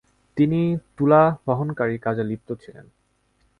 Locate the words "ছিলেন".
2.53-2.85